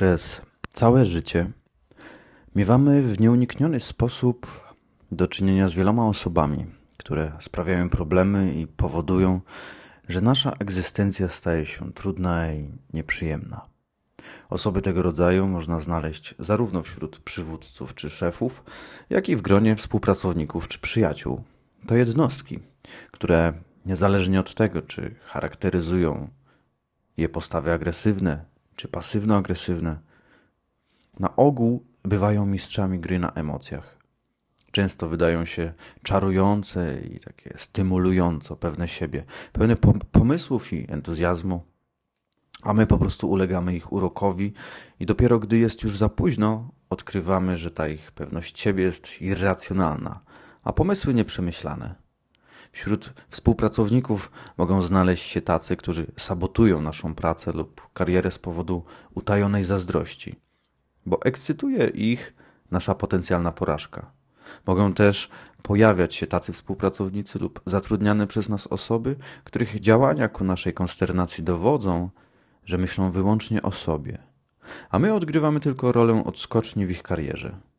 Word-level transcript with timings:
Przez 0.00 0.42
całe 0.68 1.04
życie 1.04 1.50
miewamy 2.54 3.02
w 3.02 3.20
nieunikniony 3.20 3.80
sposób 3.80 4.46
do 5.12 5.28
czynienia 5.28 5.68
z 5.68 5.74
wieloma 5.74 6.06
osobami, 6.08 6.66
które 6.96 7.32
sprawiają 7.40 7.90
problemy 7.90 8.54
i 8.54 8.66
powodują, 8.66 9.40
że 10.08 10.20
nasza 10.20 10.52
egzystencja 10.58 11.28
staje 11.28 11.66
się 11.66 11.92
trudna 11.92 12.52
i 12.52 12.70
nieprzyjemna. 12.92 13.66
Osoby 14.50 14.82
tego 14.82 15.02
rodzaju 15.02 15.46
można 15.46 15.80
znaleźć 15.80 16.34
zarówno 16.38 16.82
wśród 16.82 17.18
przywódców 17.18 17.94
czy 17.94 18.10
szefów, 18.10 18.64
jak 19.10 19.28
i 19.28 19.36
w 19.36 19.42
gronie 19.42 19.76
współpracowników 19.76 20.68
czy 20.68 20.78
przyjaciół. 20.78 21.44
To 21.86 21.96
jednostki, 21.96 22.58
które 23.10 23.52
niezależnie 23.86 24.40
od 24.40 24.54
tego, 24.54 24.82
czy 24.82 25.14
charakteryzują 25.24 26.28
je 27.16 27.28
postawy 27.28 27.72
agresywne 27.72 28.49
czy 28.80 28.88
pasywno-agresywne, 28.88 29.96
na 31.18 31.36
ogół 31.36 31.86
bywają 32.04 32.46
mistrzami 32.46 32.98
gry 32.98 33.18
na 33.18 33.32
emocjach. 33.32 33.98
Często 34.72 35.08
wydają 35.08 35.44
się 35.44 35.72
czarujące 36.02 37.00
i 37.00 37.20
takie 37.20 37.54
stymulująco 37.58 38.56
pewne 38.56 38.88
siebie, 38.88 39.24
pełne 39.52 39.76
pomysłów 40.12 40.72
i 40.72 40.92
entuzjazmu, 40.92 41.64
a 42.62 42.72
my 42.72 42.86
po 42.86 42.98
prostu 42.98 43.30
ulegamy 43.30 43.76
ich 43.76 43.92
urokowi 43.92 44.52
i 45.00 45.06
dopiero 45.06 45.38
gdy 45.38 45.58
jest 45.58 45.82
już 45.82 45.96
za 45.96 46.08
późno, 46.08 46.70
odkrywamy, 46.90 47.58
że 47.58 47.70
ta 47.70 47.88
ich 47.88 48.12
pewność 48.12 48.60
siebie 48.60 48.84
jest 48.84 49.22
irracjonalna, 49.22 50.20
a 50.62 50.72
pomysły 50.72 51.14
nieprzemyślane. 51.14 51.94
Wśród 52.72 53.12
współpracowników 53.28 54.30
mogą 54.58 54.82
znaleźć 54.82 55.30
się 55.30 55.40
tacy, 55.40 55.76
którzy 55.76 56.06
sabotują 56.16 56.80
naszą 56.80 57.14
pracę 57.14 57.52
lub 57.52 57.88
karierę 57.92 58.30
z 58.30 58.38
powodu 58.38 58.84
utajonej 59.14 59.64
zazdrości, 59.64 60.36
bo 61.06 61.22
ekscytuje 61.22 61.86
ich 61.86 62.34
nasza 62.70 62.94
potencjalna 62.94 63.52
porażka. 63.52 64.12
Mogą 64.66 64.92
też 64.92 65.28
pojawiać 65.62 66.14
się 66.14 66.26
tacy 66.26 66.52
współpracownicy 66.52 67.38
lub 67.38 67.60
zatrudniane 67.66 68.26
przez 68.26 68.48
nas 68.48 68.66
osoby, 68.66 69.16
których 69.44 69.80
działania 69.80 70.28
ku 70.28 70.44
naszej 70.44 70.74
konsternacji 70.74 71.44
dowodzą, 71.44 72.10
że 72.64 72.78
myślą 72.78 73.10
wyłącznie 73.10 73.62
o 73.62 73.72
sobie, 73.72 74.18
a 74.90 74.98
my 74.98 75.14
odgrywamy 75.14 75.60
tylko 75.60 75.92
rolę 75.92 76.24
odskoczni 76.24 76.86
w 76.86 76.90
ich 76.90 77.02
karierze. 77.02 77.69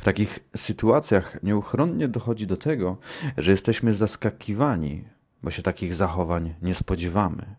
W 0.00 0.04
takich 0.04 0.38
sytuacjach 0.56 1.42
nieuchronnie 1.42 2.08
dochodzi 2.08 2.46
do 2.46 2.56
tego, 2.56 2.96
że 3.38 3.50
jesteśmy 3.50 3.94
zaskakiwani, 3.94 5.04
bo 5.42 5.50
się 5.50 5.62
takich 5.62 5.94
zachowań 5.94 6.54
nie 6.62 6.74
spodziewamy. 6.74 7.56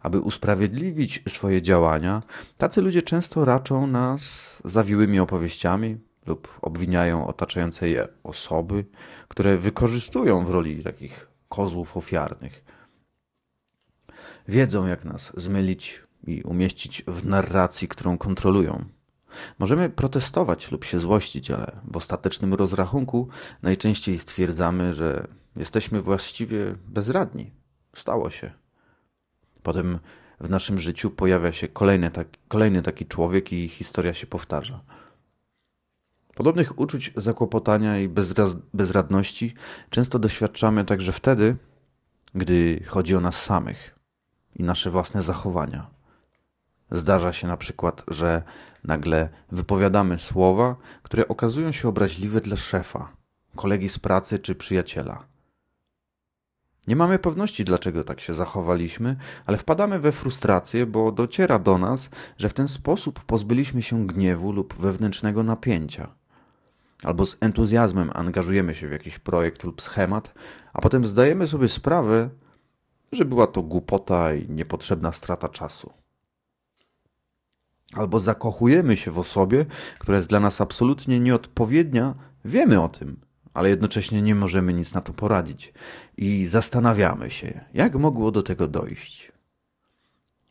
Aby 0.00 0.20
usprawiedliwić 0.20 1.22
swoje 1.28 1.62
działania, 1.62 2.22
tacy 2.56 2.82
ludzie 2.82 3.02
często 3.02 3.44
raczą 3.44 3.86
nas 3.86 4.56
zawiłymi 4.64 5.20
opowieściami 5.20 5.98
lub 6.26 6.58
obwiniają 6.62 7.26
otaczające 7.26 7.88
je 7.88 8.08
osoby, 8.24 8.84
które 9.28 9.58
wykorzystują 9.58 10.44
w 10.44 10.50
roli 10.50 10.84
takich 10.84 11.30
kozłów 11.48 11.96
ofiarnych. 11.96 12.64
Wiedzą, 14.48 14.86
jak 14.86 15.04
nas 15.04 15.32
zmylić 15.36 16.02
i 16.26 16.42
umieścić 16.42 17.02
w 17.06 17.26
narracji, 17.26 17.88
którą 17.88 18.18
kontrolują. 18.18 18.84
Możemy 19.58 19.90
protestować 19.90 20.70
lub 20.70 20.84
się 20.84 21.00
złościć, 21.00 21.50
ale 21.50 21.72
w 21.84 21.96
ostatecznym 21.96 22.54
rozrachunku 22.54 23.28
najczęściej 23.62 24.18
stwierdzamy, 24.18 24.94
że 24.94 25.26
jesteśmy 25.56 26.02
właściwie 26.02 26.74
bezradni. 26.88 27.50
Stało 27.94 28.30
się. 28.30 28.52
Potem 29.62 29.98
w 30.40 30.50
naszym 30.50 30.78
życiu 30.78 31.10
pojawia 31.10 31.52
się 31.52 31.68
kolejny, 31.68 32.10
tak, 32.10 32.28
kolejny 32.48 32.82
taki 32.82 33.06
człowiek 33.06 33.52
i 33.52 33.68
historia 33.68 34.14
się 34.14 34.26
powtarza. 34.26 34.80
Podobnych 36.34 36.78
uczuć 36.78 37.12
zakłopotania 37.16 37.98
i 37.98 38.08
bezraz, 38.08 38.56
bezradności 38.74 39.54
często 39.90 40.18
doświadczamy 40.18 40.84
także 40.84 41.12
wtedy, 41.12 41.56
gdy 42.34 42.84
chodzi 42.86 43.16
o 43.16 43.20
nas 43.20 43.42
samych 43.42 43.98
i 44.56 44.62
nasze 44.62 44.90
własne 44.90 45.22
zachowania. 45.22 45.99
Zdarza 46.90 47.32
się 47.32 47.48
na 47.48 47.56
przykład, 47.56 48.04
że 48.08 48.42
nagle 48.84 49.28
wypowiadamy 49.52 50.18
słowa, 50.18 50.76
które 51.02 51.28
okazują 51.28 51.72
się 51.72 51.88
obraźliwe 51.88 52.40
dla 52.40 52.56
szefa, 52.56 53.12
kolegi 53.56 53.88
z 53.88 53.98
pracy 53.98 54.38
czy 54.38 54.54
przyjaciela. 54.54 55.24
Nie 56.86 56.96
mamy 56.96 57.18
pewności, 57.18 57.64
dlaczego 57.64 58.04
tak 58.04 58.20
się 58.20 58.34
zachowaliśmy, 58.34 59.16
ale 59.46 59.58
wpadamy 59.58 59.98
we 59.98 60.12
frustrację, 60.12 60.86
bo 60.86 61.12
dociera 61.12 61.58
do 61.58 61.78
nas, 61.78 62.10
że 62.38 62.48
w 62.48 62.54
ten 62.54 62.68
sposób 62.68 63.24
pozbyliśmy 63.24 63.82
się 63.82 64.06
gniewu 64.06 64.52
lub 64.52 64.74
wewnętrznego 64.74 65.42
napięcia. 65.42 66.14
Albo 67.02 67.26
z 67.26 67.36
entuzjazmem 67.40 68.10
angażujemy 68.14 68.74
się 68.74 68.88
w 68.88 68.92
jakiś 68.92 69.18
projekt 69.18 69.64
lub 69.64 69.82
schemat, 69.82 70.34
a 70.72 70.80
potem 70.80 71.06
zdajemy 71.06 71.48
sobie 71.48 71.68
sprawę, 71.68 72.30
że 73.12 73.24
była 73.24 73.46
to 73.46 73.62
głupota 73.62 74.34
i 74.34 74.50
niepotrzebna 74.50 75.12
strata 75.12 75.48
czasu. 75.48 75.99
Albo 77.94 78.18
zakochujemy 78.18 78.96
się 78.96 79.10
w 79.10 79.18
osobie, 79.18 79.66
która 79.98 80.16
jest 80.16 80.28
dla 80.28 80.40
nas 80.40 80.60
absolutnie 80.60 81.20
nieodpowiednia, 81.20 82.14
wiemy 82.44 82.82
o 82.82 82.88
tym, 82.88 83.20
ale 83.54 83.70
jednocześnie 83.70 84.22
nie 84.22 84.34
możemy 84.34 84.74
nic 84.74 84.94
na 84.94 85.00
to 85.00 85.12
poradzić 85.12 85.72
i 86.16 86.46
zastanawiamy 86.46 87.30
się, 87.30 87.60
jak 87.74 87.94
mogło 87.94 88.30
do 88.30 88.42
tego 88.42 88.68
dojść. 88.68 89.32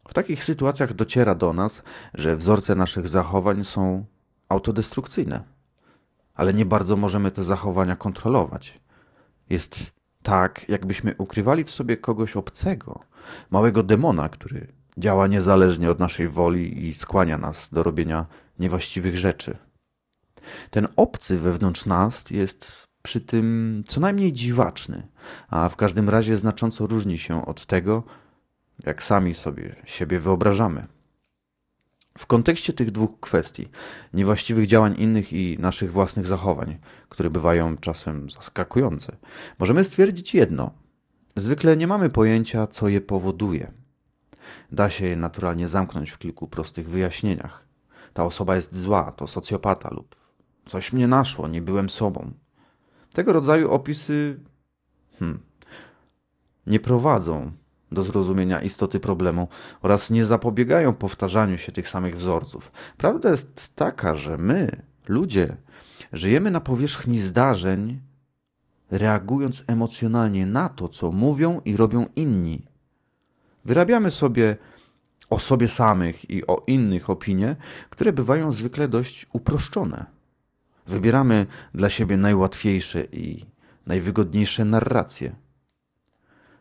W 0.07 0.13
takich 0.13 0.43
sytuacjach 0.43 0.93
dociera 0.93 1.35
do 1.35 1.53
nas, 1.53 1.83
że 2.13 2.35
wzorce 2.35 2.75
naszych 2.75 3.07
zachowań 3.07 3.65
są 3.65 4.05
autodestrukcyjne, 4.49 5.43
ale 6.35 6.53
nie 6.53 6.65
bardzo 6.65 6.97
możemy 6.97 7.31
te 7.31 7.43
zachowania 7.43 7.95
kontrolować. 7.95 8.79
Jest 9.49 9.91
tak, 10.23 10.69
jakbyśmy 10.69 11.15
ukrywali 11.17 11.63
w 11.63 11.71
sobie 11.71 11.97
kogoś 11.97 12.35
obcego, 12.35 12.99
małego 13.49 13.83
demona, 13.83 14.29
który 14.29 14.78
działa 14.97 15.27
niezależnie 15.27 15.91
od 15.91 15.99
naszej 15.99 16.29
woli 16.29 16.87
i 16.87 16.93
skłania 16.93 17.37
nas 17.37 17.69
do 17.69 17.83
robienia 17.83 18.25
niewłaściwych 18.59 19.17
rzeczy. 19.17 19.57
Ten 20.69 20.87
obcy 20.95 21.37
wewnątrz 21.37 21.85
nas 21.85 22.29
jest 22.29 22.87
przy 23.01 23.21
tym 23.21 23.83
co 23.87 23.99
najmniej 23.99 24.33
dziwaczny, 24.33 25.07
a 25.49 25.69
w 25.69 25.75
każdym 25.75 26.09
razie 26.09 26.37
znacząco 26.37 26.87
różni 26.87 27.17
się 27.17 27.45
od 27.45 27.65
tego, 27.65 28.03
jak 28.85 29.03
sami 29.03 29.33
sobie 29.33 29.75
siebie 29.85 30.19
wyobrażamy. 30.19 30.87
W 32.17 32.25
kontekście 32.25 32.73
tych 32.73 32.91
dwóch 32.91 33.19
kwestii, 33.19 33.69
niewłaściwych 34.13 34.67
działań 34.67 34.95
innych 34.97 35.33
i 35.33 35.57
naszych 35.59 35.91
własnych 35.91 36.27
zachowań, 36.27 36.77
które 37.09 37.29
bywają 37.29 37.75
czasem 37.75 38.29
zaskakujące, 38.29 39.17
możemy 39.59 39.83
stwierdzić 39.83 40.33
jedno. 40.33 40.71
Zwykle 41.35 41.77
nie 41.77 41.87
mamy 41.87 42.09
pojęcia, 42.09 42.67
co 42.67 42.87
je 42.87 43.01
powoduje. 43.01 43.78
Da 44.71 44.89
się 44.89 45.05
je 45.05 45.15
naturalnie 45.15 45.67
zamknąć 45.67 46.11
w 46.11 46.17
kilku 46.17 46.47
prostych 46.47 46.89
wyjaśnieniach. 46.89 47.65
Ta 48.13 48.25
osoba 48.25 48.55
jest 48.55 48.75
zła, 48.75 49.11
to 49.11 49.27
socjopata 49.27 49.89
lub 49.89 50.19
coś 50.69 50.93
mnie 50.93 51.07
naszło, 51.07 51.47
nie 51.47 51.61
byłem 51.61 51.89
sobą. 51.89 52.31
Tego 53.13 53.33
rodzaju 53.33 53.71
opisy 53.71 54.39
hmm, 55.19 55.39
nie 56.67 56.79
prowadzą 56.79 57.51
do 57.91 58.03
zrozumienia 58.03 58.61
istoty 58.61 58.99
problemu 58.99 59.47
oraz 59.81 60.09
nie 60.09 60.25
zapobiegają 60.25 60.93
powtarzaniu 60.93 61.57
się 61.57 61.71
tych 61.71 61.89
samych 61.89 62.15
wzorców. 62.15 62.71
Prawda 62.97 63.29
jest 63.29 63.75
taka, 63.75 64.15
że 64.15 64.37
my, 64.37 64.81
ludzie, 65.07 65.57
żyjemy 66.13 66.51
na 66.51 66.61
powierzchni 66.61 67.19
zdarzeń, 67.19 68.01
reagując 68.91 69.63
emocjonalnie 69.67 70.45
na 70.45 70.69
to, 70.69 70.87
co 70.87 71.11
mówią 71.11 71.61
i 71.65 71.77
robią 71.77 72.05
inni. 72.15 72.65
Wyrabiamy 73.65 74.11
sobie 74.11 74.57
o 75.29 75.39
sobie 75.39 75.67
samych 75.67 76.29
i 76.29 76.47
o 76.47 76.63
innych 76.67 77.09
opinie, 77.09 77.55
które 77.89 78.13
bywają 78.13 78.51
zwykle 78.51 78.87
dość 78.87 79.25
uproszczone. 79.33 80.05
Wybieramy 80.87 81.45
dla 81.73 81.89
siebie 81.89 82.17
najłatwiejsze 82.17 83.03
i 83.03 83.45
najwygodniejsze 83.85 84.65
narracje. 84.65 85.35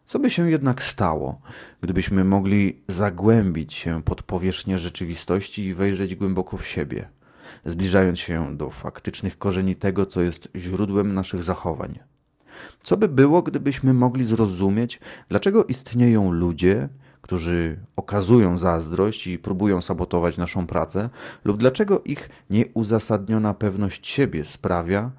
Co 0.04 0.18
by 0.18 0.30
się 0.30 0.50
jednak 0.50 0.82
stało, 0.82 1.40
gdybyśmy 1.80 2.24
mogli 2.24 2.82
zagłębić 2.88 3.74
się 3.74 4.02
pod 4.02 4.22
powierzchnię 4.22 4.78
rzeczywistości 4.78 5.64
i 5.64 5.74
wejrzeć 5.74 6.14
głęboko 6.14 6.56
w 6.56 6.66
siebie, 6.66 7.08
zbliżając 7.64 8.18
się 8.18 8.56
do 8.56 8.70
faktycznych 8.70 9.38
korzeni 9.38 9.76
tego, 9.76 10.06
co 10.06 10.22
jest 10.22 10.48
źródłem 10.56 11.14
naszych 11.14 11.42
zachowań? 11.42 11.98
Co 12.80 12.96
by 12.96 13.08
było, 13.08 13.42
gdybyśmy 13.42 13.94
mogli 13.94 14.24
zrozumieć, 14.24 15.00
dlaczego 15.28 15.64
istnieją 15.64 16.32
ludzie, 16.32 16.88
którzy 17.22 17.80
okazują 17.96 18.58
zazdrość 18.58 19.26
i 19.26 19.38
próbują 19.38 19.80
sabotować 19.80 20.36
naszą 20.36 20.66
pracę, 20.66 21.10
lub 21.44 21.56
dlaczego 21.56 22.02
ich 22.04 22.30
nieuzasadniona 22.50 23.54
pewność 23.54 24.08
siebie 24.08 24.44
sprawia, 24.44 25.10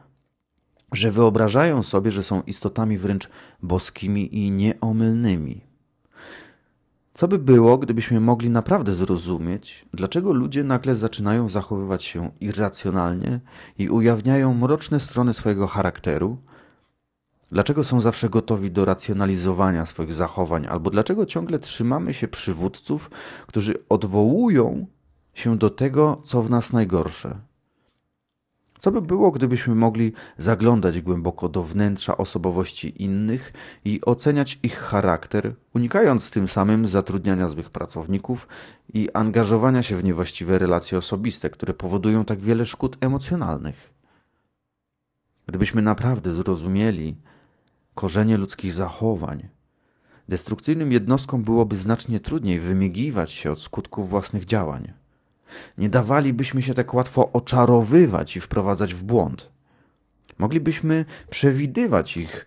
że 0.91 1.11
wyobrażają 1.11 1.83
sobie, 1.83 2.11
że 2.11 2.23
są 2.23 2.41
istotami 2.41 2.97
wręcz 2.97 3.29
boskimi 3.63 4.35
i 4.37 4.51
nieomylnymi. 4.51 5.61
Co 7.13 7.27
by 7.27 7.39
było, 7.39 7.77
gdybyśmy 7.77 8.19
mogli 8.19 8.49
naprawdę 8.49 8.95
zrozumieć, 8.95 9.85
dlaczego 9.93 10.33
ludzie 10.33 10.63
nagle 10.63 10.95
zaczynają 10.95 11.49
zachowywać 11.49 12.03
się 12.03 12.31
irracjonalnie 12.39 13.39
i 13.77 13.89
ujawniają 13.89 14.53
mroczne 14.53 14.99
strony 14.99 15.33
swojego 15.33 15.67
charakteru? 15.67 16.37
Dlaczego 17.51 17.83
są 17.83 18.01
zawsze 18.01 18.29
gotowi 18.29 18.71
do 18.71 18.85
racjonalizowania 18.85 19.85
swoich 19.85 20.13
zachowań, 20.13 20.67
albo 20.67 20.89
dlaczego 20.89 21.25
ciągle 21.25 21.59
trzymamy 21.59 22.13
się 22.13 22.27
przywódców, 22.27 23.11
którzy 23.47 23.73
odwołują 23.89 24.87
się 25.33 25.57
do 25.57 25.69
tego, 25.69 26.21
co 26.25 26.41
w 26.41 26.49
nas 26.49 26.73
najgorsze? 26.73 27.39
Co 28.79 28.91
by 28.91 29.01
było, 29.01 29.31
gdybyśmy 29.31 29.75
mogli 29.75 30.13
zaglądać 30.37 31.01
głęboko 31.01 31.49
do 31.49 31.63
wnętrza 31.63 32.17
osobowości 32.17 33.03
innych 33.03 33.53
i 33.85 34.01
oceniać 34.05 34.59
ich 34.63 34.79
charakter, 34.79 35.55
unikając 35.73 36.31
tym 36.31 36.47
samym 36.47 36.87
zatrudniania 36.87 37.47
złych 37.47 37.69
pracowników 37.69 38.47
i 38.93 39.09
angażowania 39.13 39.83
się 39.83 39.95
w 39.95 40.03
niewłaściwe 40.03 40.59
relacje 40.59 40.97
osobiste, 40.97 41.49
które 41.49 41.73
powodują 41.73 42.25
tak 42.25 42.39
wiele 42.39 42.65
szkód 42.65 42.97
emocjonalnych? 43.01 43.93
Gdybyśmy 45.47 45.81
naprawdę 45.81 46.33
zrozumieli 46.33 47.15
korzenie 47.99 48.37
ludzkich 48.37 48.73
zachowań, 48.73 49.49
destrukcyjnym 50.29 50.91
jednostkom 50.91 51.43
byłoby 51.43 51.77
znacznie 51.77 52.19
trudniej 52.19 52.59
wymiegiwać 52.59 53.31
się 53.31 53.51
od 53.51 53.61
skutków 53.61 54.09
własnych 54.09 54.45
działań. 54.45 54.93
Nie 55.77 55.89
dawalibyśmy 55.89 56.61
się 56.61 56.73
tak 56.73 56.93
łatwo 56.93 57.31
oczarowywać 57.31 58.35
i 58.35 58.39
wprowadzać 58.41 58.93
w 58.93 59.03
błąd. 59.03 59.51
Moglibyśmy 60.37 61.05
przewidywać 61.29 62.17
ich 62.17 62.45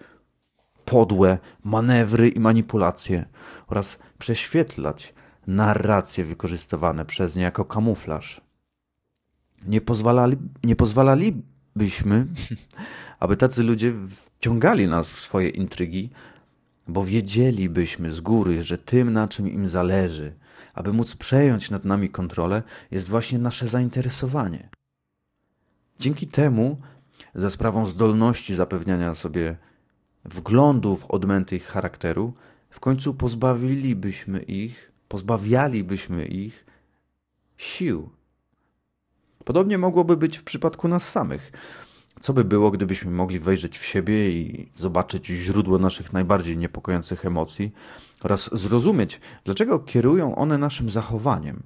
podłe 0.84 1.38
manewry 1.64 2.28
i 2.28 2.40
manipulacje 2.40 3.25
oraz 3.66 3.99
prześwietlać 4.19 5.14
narracje 5.46 6.25
wykorzystywane 6.25 7.04
przez 7.04 7.37
nie 7.37 7.43
jako 7.43 7.64
kamuflaż. 7.64 8.40
Nie, 9.66 9.81
pozwalali, 9.81 10.37
nie 10.64 10.76
pozwalalibyśmy, 10.76 12.26
aby 13.22 13.36
tacy 13.36 13.62
ludzie 13.62 13.92
wciągali 14.08 14.88
nas 14.88 15.12
w 15.12 15.20
swoje 15.20 15.48
intrygi, 15.48 16.10
bo 16.88 17.04
wiedzielibyśmy 17.04 18.12
z 18.12 18.20
góry, 18.20 18.62
że 18.62 18.78
tym, 18.78 19.12
na 19.12 19.28
czym 19.28 19.48
im 19.48 19.69
zależy, 19.69 20.34
aby 20.74 20.92
móc 20.92 21.14
przejąć 21.14 21.70
nad 21.70 21.84
nami 21.84 22.10
kontrolę, 22.10 22.62
jest 22.90 23.08
właśnie 23.08 23.38
nasze 23.38 23.69
zainteresowanie. 23.69 24.69
Dzięki 26.00 26.26
temu, 26.26 26.80
za 27.34 27.50
sprawą 27.50 27.86
zdolności 27.86 28.54
zapewniania 28.54 29.14
sobie 29.14 29.56
wglądu 30.25 30.96
w 30.96 31.10
odmęty 31.10 31.56
ich 31.56 31.64
charakteru, 31.64 32.34
w 32.70 32.80
końcu 32.80 33.14
pozbawilibyśmy 33.14 34.42
ich, 34.42 34.92
pozbawialibyśmy 35.08 36.26
ich 36.26 36.66
sił. 37.56 38.10
Podobnie 39.44 39.78
mogłoby 39.78 40.16
być 40.16 40.38
w 40.38 40.44
przypadku 40.44 40.88
nas 40.88 41.08
samych. 41.08 41.52
Co 42.22 42.32
by 42.32 42.44
było, 42.44 42.70
gdybyśmy 42.70 43.10
mogli 43.10 43.38
wejrzeć 43.38 43.78
w 43.78 43.84
siebie 43.84 44.30
i 44.30 44.69
zobaczyć 44.72 45.26
źródło 45.26 45.78
naszych 45.78 46.12
najbardziej 46.12 46.58
niepokojących 46.58 47.24
emocji 47.24 47.72
oraz 48.20 48.50
zrozumieć, 48.52 49.20
dlaczego 49.44 49.78
kierują 49.78 50.36
one 50.36 50.58
naszym 50.58 50.90
zachowaniem, 50.90 51.62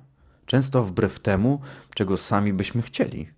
często 0.46 0.84
wbrew 0.84 1.20
temu, 1.20 1.60
czego 1.94 2.16
sami 2.16 2.52
byśmy 2.52 2.82
chcieli? 2.82 3.28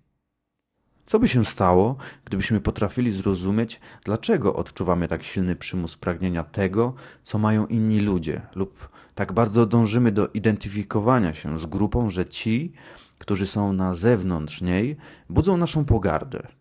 Co 1.05 1.19
by 1.19 1.27
się 1.27 1.45
stało, 1.45 1.95
gdybyśmy 2.25 2.61
potrafili 2.61 3.11
zrozumieć, 3.11 3.79
dlaczego 4.03 4.55
odczuwamy 4.55 5.07
tak 5.07 5.23
silny 5.23 5.55
przymus 5.55 5.97
pragnienia 5.97 6.43
tego, 6.43 6.93
co 7.23 7.37
mają 7.37 7.67
inni 7.67 7.99
ludzie, 7.99 8.41
lub 8.55 8.89
tak 9.15 9.33
bardzo 9.33 9.65
dążymy 9.65 10.11
do 10.11 10.27
identyfikowania 10.27 11.33
się 11.33 11.59
z 11.59 11.65
grupą, 11.65 12.09
że 12.09 12.25
ci, 12.25 12.73
którzy 13.17 13.47
są 13.47 13.73
na 13.73 13.93
zewnątrz 13.93 14.61
niej, 14.61 14.97
budzą 15.29 15.57
naszą 15.57 15.85
pogardę? 15.85 16.58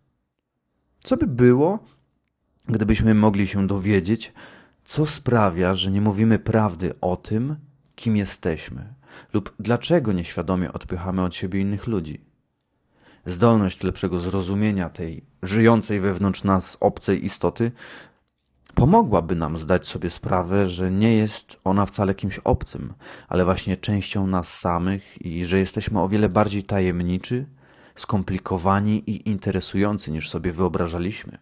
Co 0.98 1.16
by 1.16 1.26
było, 1.26 1.78
gdybyśmy 2.66 3.14
mogli 3.14 3.46
się 3.46 3.66
dowiedzieć, 3.66 4.32
co 4.84 5.06
sprawia, 5.06 5.74
że 5.74 5.90
nie 5.90 6.00
mówimy 6.00 6.38
prawdy 6.38 6.94
o 7.00 7.16
tym, 7.16 7.56
kim 7.94 8.16
jesteśmy, 8.16 8.94
lub 9.32 9.54
dlaczego 9.58 10.12
nieświadomie 10.12 10.72
odpychamy 10.72 11.22
od 11.22 11.34
siebie 11.34 11.60
innych 11.60 11.86
ludzi? 11.86 12.20
Zdolność 13.26 13.82
lepszego 13.82 14.20
zrozumienia 14.20 14.88
tej 14.88 15.24
żyjącej 15.42 16.00
wewnątrz 16.00 16.44
nas 16.44 16.76
obcej 16.80 17.24
istoty 17.24 17.72
pomogłaby 18.74 19.36
nam 19.36 19.56
zdać 19.56 19.88
sobie 19.88 20.10
sprawę, 20.10 20.68
że 20.68 20.90
nie 20.90 21.16
jest 21.16 21.60
ona 21.64 21.86
wcale 21.86 22.14
kimś 22.14 22.38
obcym, 22.38 22.94
ale 23.28 23.44
właśnie 23.44 23.76
częścią 23.76 24.26
nas 24.26 24.58
samych 24.58 25.26
i 25.26 25.44
że 25.44 25.58
jesteśmy 25.58 26.00
o 26.00 26.08
wiele 26.08 26.28
bardziej 26.28 26.64
tajemniczy, 26.64 27.46
skomplikowani 28.00 29.10
i 29.10 29.28
interesujący 29.28 30.10
niż 30.10 30.30
sobie 30.30 30.52
wyobrażaliśmy. 30.52 31.38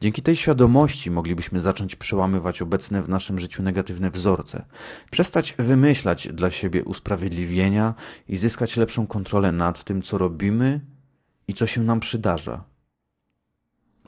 Dzięki 0.00 0.22
tej 0.22 0.36
świadomości 0.36 1.10
moglibyśmy 1.10 1.60
zacząć 1.60 1.96
przełamywać 1.96 2.62
obecne 2.62 3.02
w 3.02 3.08
naszym 3.08 3.38
życiu 3.38 3.62
negatywne 3.62 4.10
wzorce, 4.10 4.64
przestać 5.10 5.54
wymyślać 5.58 6.28
dla 6.32 6.50
siebie 6.50 6.84
usprawiedliwienia 6.84 7.94
i 8.28 8.36
zyskać 8.36 8.76
lepszą 8.76 9.06
kontrolę 9.06 9.52
nad 9.52 9.84
tym, 9.84 10.02
co 10.02 10.18
robimy 10.18 10.80
i 11.48 11.54
co 11.54 11.66
się 11.66 11.80
nam 11.80 12.00
przydarza. 12.00 12.64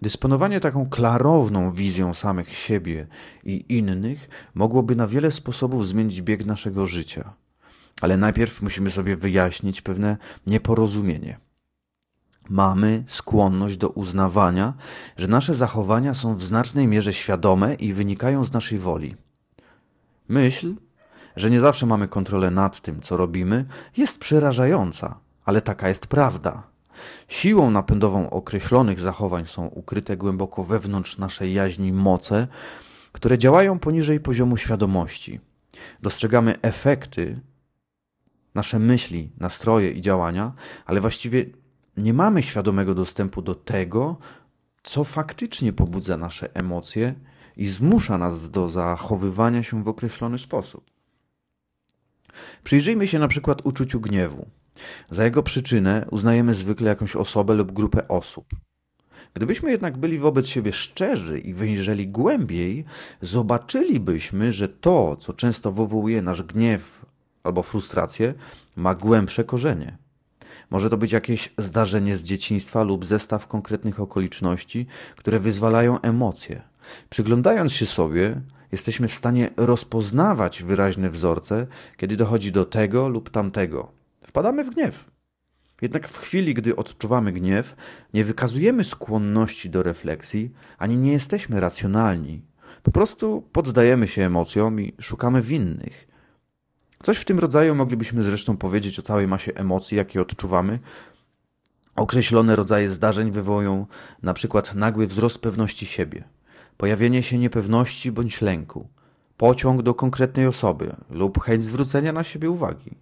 Dysponowanie 0.03 0.61
taką 0.61 0.89
klarowną 0.89 1.73
wizją 1.73 2.15
samych 2.15 2.55
siebie 2.55 3.07
i 3.45 3.65
innych 3.69 4.29
mogłoby 4.55 4.97
na 4.97 5.07
wiele 5.07 5.31
sposobów 5.31 5.87
zmienić 5.87 6.23
bieg 6.23 6.47
naszego 6.47 6.87
życia. 6.87 7.33
Ale 8.01 8.17
najpierw 8.17 8.63
musimy 8.63 8.91
sobie 8.91 9.17
wyjaśnić 9.17 9.83
pewne 9.83 10.17
nieporozumienie. 10.47 11.39
Mamy 12.49 13.05
skłonność 13.07 13.77
do 13.77 13.89
uznawania, 13.89 14.75
że 15.17 15.29
nasze 15.29 15.55
zachowania 15.55 16.15
są 16.15 16.35
w 16.35 16.43
znacznej 16.43 16.89
mierze 16.89 17.15
świadome 17.15 17.75
i 17.75 17.93
wynikają 17.93 18.45
z 18.45 18.53
naszej 18.53 18.79
woli. 18.79 19.17
Myśl, 20.29 20.75
że 21.37 21.51
nie 21.51 21.61
zawsze 21.61 21.87
mamy 21.87 22.09
kontrolę 22.09 22.51
nad 22.51 22.81
tym, 22.81 23.03
co 23.03 23.17
robimy, 23.17 23.65
jest 23.97 24.19
przerażająca, 24.19 25.21
ale 25.45 25.63
taka 25.63 25.89
jest 25.89 26.07
prawda. 26.07 26.63
Siłą 27.29 27.71
napędową 27.71 28.31
określonych 28.31 29.01
zachowań 29.01 29.47
są 29.47 29.67
ukryte 29.67 30.17
głęboko 30.17 30.65
wewnątrz 30.65 31.19
naszej 31.19 31.55
jaźni 31.55 31.93
moce, 31.93 32.49
które 33.13 33.39
działają 33.39 33.79
poniżej 33.79 34.21
poziomu 34.21 34.57
świadomości. 34.57 35.41
Dostrzegamy 36.03 36.61
efekty, 36.63 37.41
nasze 38.55 38.79
myśli, 38.79 39.31
nastroje 39.39 39.91
i 39.91 40.01
działania, 40.01 40.53
ale 40.87 41.01
właściwie 41.01 41.47
nie 41.97 42.15
mamy 42.15 42.43
świadomego 42.43 42.95
dostępu 42.95 43.43
do 43.43 43.55
tego, 43.55 44.17
co 44.83 45.05
faktycznie 45.05 45.73
pobudza 45.73 46.17
nasze 46.17 46.55
emocje 46.55 47.15
i 47.57 47.67
zmusza 47.67 48.19
nas 48.19 48.51
do 48.51 48.69
zachowywania 48.69 49.63
się 49.63 49.83
w 49.83 49.89
określony 49.89 50.39
sposób. 50.39 50.91
Przyjrzyjmy 52.65 53.07
się 53.07 53.19
na 53.19 53.29
przykład 53.29 53.67
uczuciu 53.67 54.01
gniewu. 54.01 54.47
Za 55.11 55.25
jego 55.25 55.43
przyczynę 55.43 56.07
uznajemy 56.11 56.55
zwykle 56.55 56.89
jakąś 56.89 57.17
osobę 57.17 57.55
lub 57.55 57.73
grupę 57.73 58.09
osób. 58.09 58.47
Gdybyśmy 59.35 59.71
jednak 59.71 59.99
byli 59.99 60.19
wobec 60.19 60.47
siebie 60.47 60.73
szczerzy 60.73 61.39
i 61.39 61.55
wyjrzeli 61.55 62.09
głębiej, 62.09 62.85
zobaczylibyśmy, 63.23 64.53
że 64.53 64.69
to, 64.69 65.17
co 65.17 65.33
często 65.33 65.73
wywołuje 65.73 66.23
nasz 66.23 66.43
gniew 66.43 67.07
albo 67.43 67.63
frustrację, 67.63 68.35
ma 68.77 68.95
głębsze 68.95 69.45
korzenie. 69.45 69.99
Może 70.71 70.91
to 70.91 70.97
być 70.97 71.13
jakieś 71.13 71.55
zdarzenie 71.59 72.17
z 72.17 72.23
dzieciństwa 72.23 72.83
lub 72.83 73.05
zestaw 73.05 73.47
konkretnych 73.47 74.01
okoliczności, 74.01 74.87
które 75.17 75.41
wyzwalają 75.41 76.01
emocje. 76.01 76.63
Przyglądając 77.11 77.73
się 77.73 77.87
sobie, 77.87 78.41
jesteśmy 78.73 79.09
w 79.09 79.15
stanie 79.15 79.51
rozpoznawać 79.57 80.63
wyraźne 80.63 81.11
wzorce, 81.11 81.67
kiedy 81.97 82.17
dochodzi 82.17 82.53
do 82.53 82.65
tego 82.65 83.09
lub 83.09 83.31
tamtego. 83.31 83.93
Wpadamy 84.23 84.65
w 84.65 84.71
gniew. 84.71 85.11
Jednak 85.83 86.09
w 86.09 86.19
chwili, 86.19 86.55
gdy 86.55 86.77
odczuwamy 86.77 87.33
gniew, 87.33 87.77
nie 88.15 88.25
wykazujemy 88.25 88.85
skłonności 88.85 89.71
do 89.71 89.83
refleksji, 89.83 90.53
ani 90.79 90.97
nie 90.97 91.13
jesteśmy 91.13 91.61
racjonalni. 91.61 92.43
Po 92.83 92.91
prostu 92.91 93.43
poddajemy 93.53 94.09
się 94.09 94.23
emocjom 94.23 94.81
i 94.81 94.95
szukamy 95.01 95.43
winnych. 95.43 96.08
Coś 97.03 97.19
w 97.19 97.25
tym 97.25 97.39
rodzaju 97.39 97.75
moglibyśmy 97.75 98.23
zresztą 98.23 98.57
powiedzieć 98.57 98.99
o 98.99 99.03
całej 99.03 99.29
masie 99.29 99.53
emocji, 99.55 99.97
jakie 99.97 100.21
odczuwamy. 100.23 100.79
Określone 101.97 102.57
rodzaje 102.57 102.91
zdarzeń 102.91 103.31
wywołują 103.31 103.87
na 104.23 104.35
przykład 104.35 104.75
nagły 104.75 105.07
wzrost 105.07 105.39
pewności 105.39 105.87
siebie, 105.87 106.25
pojawienie 106.77 107.23
się 107.23 107.39
niepewności 107.39 108.13
bądź 108.13 108.41
lęku, 108.41 108.89
pociąg 109.37 109.83
do 109.83 109.95
konkretnej 109.95 110.47
osoby 110.47 110.97
lub 111.11 111.41
chęć 111.41 111.65
zwrócenia 111.65 112.13
na 112.13 112.25
siebie 112.25 112.51
uwagi. 112.51 112.97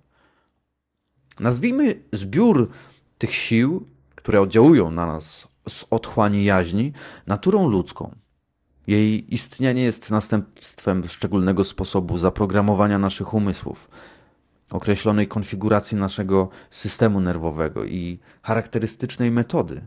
Nazwijmy 1.41 2.03
zbiór 2.13 2.71
tych 3.19 3.35
sił, 3.35 3.87
które 4.15 4.41
oddziałują 4.41 4.91
na 4.91 5.07
nas 5.07 5.49
z 5.69 5.85
otchłani 5.91 6.45
jaźni, 6.45 6.93
naturą 7.27 7.69
ludzką. 7.69 8.15
Jej 8.87 9.35
istnienie 9.35 9.83
jest 9.83 10.11
następstwem 10.11 11.09
szczególnego 11.09 11.65
sposobu 11.65 12.19
zaprogramowania 12.19 12.99
naszych 12.99 13.35
umysłów, 13.35 13.89
określonej 14.71 15.29
konfiguracji 15.29 15.97
naszego 15.97 16.49
systemu 16.71 17.21
nerwowego 17.21 17.85
i 17.85 18.19
charakterystycznej 18.43 19.31
metody, 19.31 19.83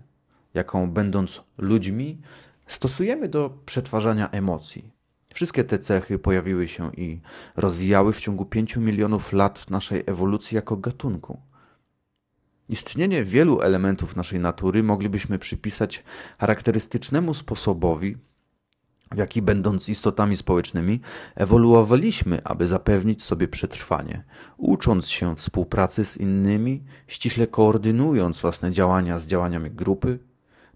jaką 0.54 0.92
będąc 0.92 1.42
ludźmi 1.58 2.22
stosujemy 2.68 3.30
do 3.30 3.50
przetwarzania 3.66 4.30
emocji. 4.30 4.92
Wszystkie 5.34 5.64
te 5.64 5.80
cechy 5.80 6.20
pojawiły 6.20 6.68
się 6.68 6.92
i 6.98 7.22
rozwijały 7.56 8.14
w 8.14 8.22
ciągu 8.22 8.46
pięciu 8.46 8.82
milionów 8.82 9.34
lat 9.34 9.70
naszej 9.70 10.04
ewolucji 10.06 10.56
jako 10.56 10.78
gatunku. 10.78 11.42
Istnienie 12.70 13.24
wielu 13.24 13.62
elementów 13.62 14.16
naszej 14.16 14.40
natury 14.40 14.84
moglibyśmy 14.84 15.40
przypisać 15.40 16.04
charakterystycznemu 16.38 17.34
sposobowi, 17.34 18.18
w 19.12 19.18
jaki 19.18 19.42
będąc 19.42 19.90
istotami 19.90 20.38
społecznymi, 20.38 21.02
ewoluowaliśmy, 21.36 22.42
aby 22.44 22.68
zapewnić 22.68 23.24
sobie 23.24 23.48
przetrwanie, 23.48 24.24
ucząc 24.58 25.08
się 25.08 25.36
współpracy 25.36 26.06
z 26.06 26.18
innymi, 26.18 26.84
ściśle 27.08 27.48
koordynując 27.48 28.42
własne 28.42 28.72
działania 28.72 29.20
z 29.20 29.28
działaniami 29.28 29.72
grupy, 29.72 30.20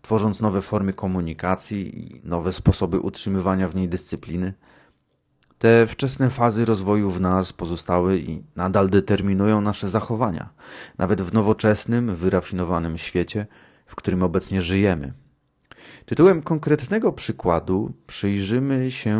tworząc 0.01 0.41
nowe 0.41 0.61
formy 0.61 0.93
komunikacji 0.93 1.99
i 1.99 2.21
nowe 2.23 2.53
sposoby 2.53 2.99
utrzymywania 2.99 3.67
w 3.67 3.75
niej 3.75 3.89
dyscypliny. 3.89 4.53
Te 5.57 5.87
wczesne 5.87 6.29
fazy 6.29 6.65
rozwoju 6.65 7.11
w 7.11 7.21
nas 7.21 7.53
pozostały 7.53 8.19
i 8.19 8.43
nadal 8.55 8.89
determinują 8.89 9.61
nasze 9.61 9.89
zachowania, 9.89 10.49
nawet 10.97 11.21
w 11.21 11.33
nowoczesnym, 11.33 12.15
wyrafinowanym 12.15 12.97
świecie, 12.97 13.47
w 13.85 13.95
którym 13.95 14.23
obecnie 14.23 14.61
żyjemy. 14.61 15.13
Tytułem 16.05 16.41
konkretnego 16.41 17.13
przykładu 17.13 17.93
przyjrzymy 18.07 18.91
się 18.91 19.17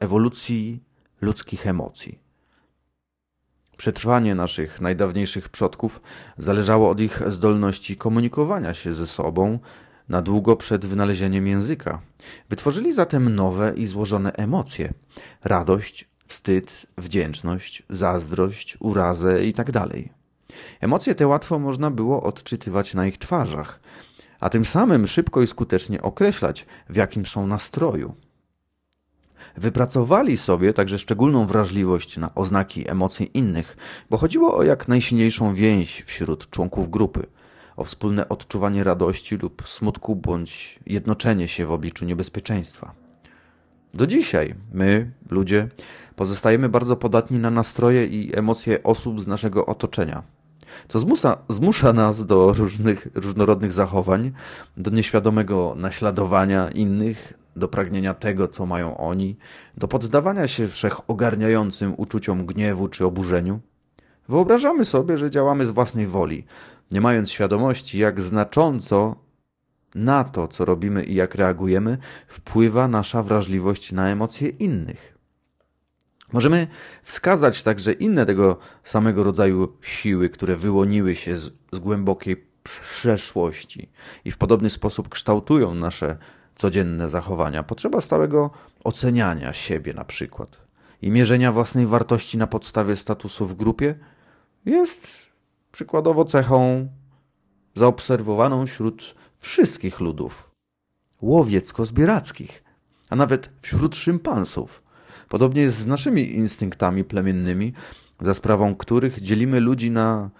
ewolucji 0.00 0.82
ludzkich 1.20 1.66
emocji. 1.66 2.18
Przetrwanie 3.76 4.34
naszych 4.34 4.80
najdawniejszych 4.80 5.48
przodków 5.48 6.00
zależało 6.38 6.90
od 6.90 7.00
ich 7.00 7.22
zdolności 7.26 7.96
komunikowania 7.96 8.74
się 8.74 8.92
ze 8.92 9.06
sobą 9.06 9.58
na 10.08 10.22
długo 10.22 10.56
przed 10.56 10.86
wynalezieniem 10.86 11.46
języka. 11.46 12.00
Wytworzyli 12.48 12.92
zatem 12.92 13.34
nowe 13.34 13.72
i 13.76 13.86
złożone 13.86 14.32
emocje: 14.32 14.92
radość, 15.44 16.08
wstyd, 16.26 16.86
wdzięczność, 16.98 17.82
zazdrość, 17.90 18.76
urazę 18.80 19.44
itd. 19.46 19.72
Tak 19.72 19.90
Emocje 20.80 21.14
te 21.14 21.26
łatwo 21.26 21.58
można 21.58 21.90
było 21.90 22.22
odczytywać 22.22 22.94
na 22.94 23.06
ich 23.06 23.18
twarzach, 23.18 23.80
a 24.40 24.50
tym 24.50 24.64
samym 24.64 25.06
szybko 25.06 25.42
i 25.42 25.46
skutecznie 25.46 26.02
określać, 26.02 26.66
w 26.88 26.96
jakim 26.96 27.26
są 27.26 27.46
nastroju. 27.46 28.14
Wypracowali 29.56 30.36
sobie 30.36 30.72
także 30.72 30.98
szczególną 30.98 31.46
wrażliwość 31.46 32.16
na 32.16 32.34
oznaki 32.34 32.90
emocji 32.90 33.30
innych, 33.34 33.76
bo 34.10 34.16
chodziło 34.16 34.56
o 34.56 34.62
jak 34.62 34.88
najsilniejszą 34.88 35.54
więź 35.54 36.02
wśród 36.06 36.50
członków 36.50 36.90
grupy, 36.90 37.26
o 37.76 37.84
wspólne 37.84 38.28
odczuwanie 38.28 38.84
radości 38.84 39.36
lub 39.36 39.68
smutku 39.68 40.16
bądź 40.16 40.78
jednoczenie 40.86 41.48
się 41.48 41.66
w 41.66 41.72
obliczu 41.72 42.04
niebezpieczeństwa. 42.04 42.94
Do 43.94 44.06
dzisiaj 44.06 44.54
my, 44.72 45.10
ludzie, 45.30 45.68
pozostajemy 46.16 46.68
bardzo 46.68 46.96
podatni 46.96 47.38
na 47.38 47.50
nastroje 47.50 48.06
i 48.06 48.38
emocje 48.38 48.82
osób 48.82 49.20
z 49.20 49.26
naszego 49.26 49.66
otoczenia 49.66 50.35
co 50.88 50.98
zmusza, 50.98 51.38
zmusza 51.48 51.92
nas 51.92 52.26
do 52.26 52.52
różnych, 52.52 53.08
różnorodnych 53.14 53.72
zachowań, 53.72 54.32
do 54.76 54.90
nieświadomego 54.90 55.74
naśladowania 55.76 56.70
innych, 56.70 57.32
do 57.56 57.68
pragnienia 57.68 58.14
tego, 58.14 58.48
co 58.48 58.66
mają 58.66 58.96
oni, 58.96 59.36
do 59.76 59.88
poddawania 59.88 60.48
się 60.48 60.68
wszechogarniającym 60.68 61.94
uczuciom 61.96 62.46
gniewu 62.46 62.88
czy 62.88 63.06
oburzeniu. 63.06 63.60
Wyobrażamy 64.28 64.84
sobie, 64.84 65.18
że 65.18 65.30
działamy 65.30 65.66
z 65.66 65.70
własnej 65.70 66.06
woli, 66.06 66.44
nie 66.90 67.00
mając 67.00 67.30
świadomości, 67.30 67.98
jak 67.98 68.20
znacząco 68.20 69.16
na 69.94 70.24
to, 70.24 70.48
co 70.48 70.64
robimy 70.64 71.04
i 71.04 71.14
jak 71.14 71.34
reagujemy, 71.34 71.98
wpływa 72.28 72.88
nasza 72.88 73.22
wrażliwość 73.22 73.92
na 73.92 74.08
emocje 74.08 74.48
innych. 74.48 75.15
Możemy 76.32 76.66
wskazać 77.02 77.62
także 77.62 77.92
inne 77.92 78.26
tego 78.26 78.58
samego 78.84 79.24
rodzaju 79.24 79.76
siły, 79.80 80.28
które 80.28 80.56
wyłoniły 80.56 81.14
się 81.14 81.36
z, 81.36 81.52
z 81.72 81.78
głębokiej 81.78 82.46
przeszłości 82.62 83.88
i 84.24 84.30
w 84.30 84.38
podobny 84.38 84.70
sposób 84.70 85.08
kształtują 85.08 85.74
nasze 85.74 86.16
codzienne 86.56 87.08
zachowania. 87.08 87.62
Potrzeba 87.62 88.00
stałego 88.00 88.50
oceniania 88.84 89.52
siebie 89.52 89.94
na 89.94 90.04
przykład 90.04 90.66
i 91.02 91.10
mierzenia 91.10 91.52
własnej 91.52 91.86
wartości 91.86 92.38
na 92.38 92.46
podstawie 92.46 92.96
statusu 92.96 93.46
w 93.46 93.54
grupie 93.54 93.94
jest 94.64 95.26
przykładowo 95.72 96.24
cechą 96.24 96.88
zaobserwowaną 97.74 98.66
wśród 98.66 99.14
wszystkich 99.38 100.00
ludów 100.00 100.50
łowiecko-zbierackich, 101.22 102.64
a 103.10 103.16
nawet 103.16 103.50
wśród 103.62 103.96
szympansów. 103.96 104.85
Podobnie 105.28 105.62
jest 105.62 105.78
z 105.78 105.86
naszymi 105.86 106.34
instynktami 106.34 107.04
plemiennymi, 107.04 107.72
za 108.20 108.34
sprawą 108.34 108.74
których 108.74 109.20
dzielimy 109.20 109.60
ludzi 109.60 109.90
na 109.90 110.30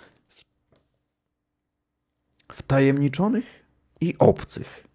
wtajemniczonych 2.52 3.64
i 4.00 4.14
obcych. 4.18 4.86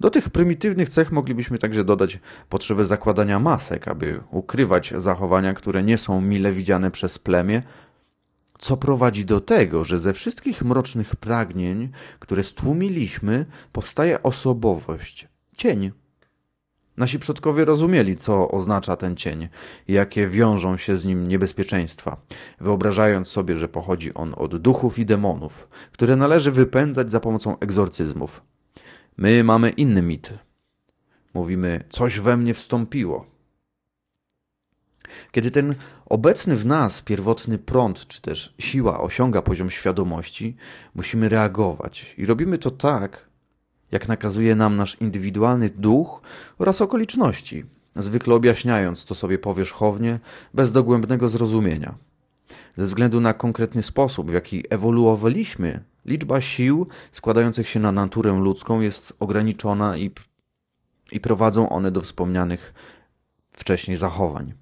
Do 0.00 0.10
tych 0.10 0.30
prymitywnych 0.30 0.88
cech 0.88 1.12
moglibyśmy 1.12 1.58
także 1.58 1.84
dodać 1.84 2.18
potrzebę 2.48 2.84
zakładania 2.84 3.40
masek, 3.40 3.88
aby 3.88 4.20
ukrywać 4.30 4.92
zachowania, 4.96 5.54
które 5.54 5.82
nie 5.82 5.98
są 5.98 6.20
mile 6.20 6.52
widziane 6.52 6.90
przez 6.90 7.18
plemię, 7.18 7.62
co 8.58 8.76
prowadzi 8.76 9.24
do 9.24 9.40
tego, 9.40 9.84
że 9.84 9.98
ze 9.98 10.12
wszystkich 10.12 10.62
mrocznych 10.62 11.16
pragnień, 11.16 11.92
które 12.18 12.44
stłumiliśmy, 12.44 13.46
powstaje 13.72 14.22
osobowość, 14.22 15.28
cień. 15.56 15.92
Nasi 16.98 17.18
przodkowie 17.18 17.64
rozumieli, 17.64 18.16
co 18.16 18.50
oznacza 18.50 18.96
ten 18.96 19.16
cień 19.16 19.48
jakie 19.88 20.28
wiążą 20.28 20.76
się 20.76 20.96
z 20.96 21.04
nim 21.04 21.28
niebezpieczeństwa, 21.28 22.16
wyobrażając 22.60 23.28
sobie, 23.28 23.56
że 23.56 23.68
pochodzi 23.68 24.14
on 24.14 24.34
od 24.36 24.56
duchów 24.56 24.98
i 24.98 25.06
demonów, 25.06 25.68
które 25.92 26.16
należy 26.16 26.50
wypędzać 26.50 27.10
za 27.10 27.20
pomocą 27.20 27.58
egzorcyzmów. 27.58 28.42
My 29.16 29.44
mamy 29.44 29.70
inny 29.70 30.02
mit. 30.02 30.30
Mówimy, 31.34 31.84
coś 31.88 32.20
we 32.20 32.36
mnie 32.36 32.54
wstąpiło. 32.54 33.26
Kiedy 35.32 35.50
ten 35.50 35.74
obecny 36.06 36.56
w 36.56 36.66
nas 36.66 37.02
pierwotny 37.02 37.58
prąd, 37.58 38.06
czy 38.06 38.22
też 38.22 38.54
siła 38.58 39.00
osiąga 39.00 39.42
poziom 39.42 39.70
świadomości, 39.70 40.56
musimy 40.94 41.28
reagować. 41.28 42.14
I 42.18 42.26
robimy 42.26 42.58
to 42.58 42.70
tak, 42.70 43.27
jak 43.90 44.08
nakazuje 44.08 44.54
nam 44.54 44.76
nasz 44.76 44.96
indywidualny 45.00 45.70
duch 45.70 46.22
oraz 46.58 46.80
okoliczności, 46.80 47.64
zwykle 47.96 48.34
objaśniając 48.34 49.04
to 49.04 49.14
sobie 49.14 49.38
powierzchownie, 49.38 50.20
bez 50.54 50.72
dogłębnego 50.72 51.28
zrozumienia. 51.28 51.94
Ze 52.76 52.86
względu 52.86 53.20
na 53.20 53.34
konkretny 53.34 53.82
sposób, 53.82 54.30
w 54.30 54.34
jaki 54.34 54.64
ewoluowaliśmy, 54.70 55.84
liczba 56.04 56.40
sił 56.40 56.86
składających 57.12 57.68
się 57.68 57.80
na 57.80 57.92
naturę 57.92 58.40
ludzką 58.40 58.80
jest 58.80 59.12
ograniczona 59.20 59.96
i, 59.96 60.10
i 61.12 61.20
prowadzą 61.20 61.68
one 61.68 61.90
do 61.90 62.00
wspomnianych 62.00 62.74
wcześniej 63.52 63.96
zachowań, 63.96 64.54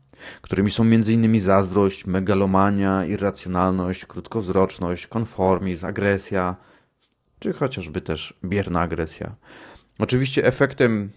którymi 0.42 0.70
są 0.70 0.82
m.in. 0.82 1.40
zazdrość, 1.40 2.06
megalomania, 2.06 3.04
irracjonalność, 3.04 4.06
krótkowzroczność, 4.06 5.06
konformizm, 5.06 5.86
agresja, 5.86 6.56
czy 7.46 7.52
chociażby 7.52 8.00
też 8.00 8.34
bierna 8.44 8.80
agresja. 8.80 9.36
Oczywiście 9.98 10.44
efektem 10.44 11.10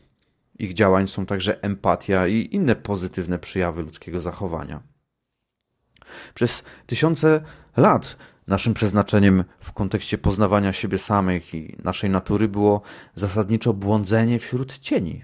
ich 0.59 0.74
działań 0.74 1.07
są 1.07 1.25
także 1.25 1.63
empatia 1.63 2.27
i 2.27 2.50
inne 2.51 2.75
pozytywne 2.75 3.39
przejawy 3.39 3.81
ludzkiego 3.81 4.19
zachowania. 4.19 4.83
Przez 6.33 6.63
tysiące 6.86 7.41
lat 7.77 8.17
naszym 8.48 8.74
przeznaczeniem 8.74 9.43
w 9.59 9.74
kontekście 9.74 10.17
poznawania 10.17 10.74
siebie 10.74 10.98
samych 10.98 11.53
i 11.53 11.75
naszej 11.83 12.09
natury 12.09 12.48
było 12.48 12.81
zasadniczo 13.15 13.74
błądzenie 13.74 14.39
wśród 14.39 14.77
cieni, 14.77 15.24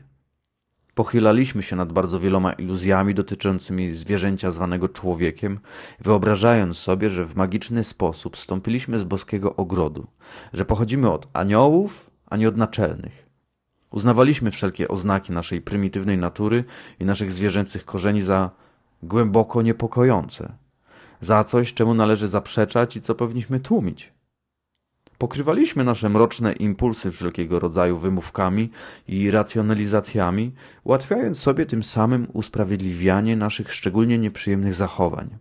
Pochylaliśmy 0.95 1.63
się 1.63 1.75
nad 1.75 1.93
bardzo 1.93 2.19
wieloma 2.19 2.53
iluzjami 2.53 3.13
dotyczącymi 3.13 3.91
zwierzęcia 3.91 4.51
zwanego 4.51 4.89
człowiekiem, 4.89 5.59
wyobrażając 5.99 6.77
sobie, 6.77 7.09
że 7.09 7.25
w 7.25 7.35
magiczny 7.35 7.83
sposób 7.83 8.37
stąpiliśmy 8.37 8.99
z 8.99 9.03
boskiego 9.03 9.55
ogrodu, 9.55 10.07
że 10.53 10.65
pochodzimy 10.65 11.11
od 11.11 11.27
aniołów, 11.33 12.09
a 12.25 12.37
nie 12.37 12.47
od 12.47 12.57
naczelnych. 12.57 13.29
Uznawaliśmy 13.91 14.51
wszelkie 14.51 14.87
oznaki 14.87 15.31
naszej 15.31 15.61
prymitywnej 15.61 16.17
natury 16.17 16.63
i 16.99 17.05
naszych 17.05 17.31
zwierzęcych 17.31 17.85
korzeni 17.85 18.21
za 18.21 18.49
głęboko 19.03 19.61
niepokojące, 19.61 20.51
za 21.21 21.43
coś, 21.43 21.73
czemu 21.73 21.93
należy 21.93 22.27
zaprzeczać 22.27 22.97
i 22.97 23.01
co 23.01 23.15
powinniśmy 23.15 23.59
tłumić. 23.59 24.14
Pokrywaliśmy 25.17 25.83
nasze 25.83 26.09
mroczne 26.09 26.53
impulsy 26.53 27.11
wszelkiego 27.11 27.59
rodzaju 27.59 27.97
wymówkami 27.97 28.69
i 29.07 29.31
racjonalizacjami, 29.31 30.51
ułatwiając 30.83 31.39
sobie 31.39 31.65
tym 31.65 31.83
samym 31.83 32.27
usprawiedliwianie 32.33 33.35
naszych 33.35 33.73
szczególnie 33.73 34.17
nieprzyjemnych 34.17 34.73
zachowań. 34.73 35.37